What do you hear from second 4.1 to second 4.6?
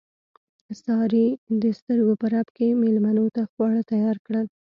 کړل.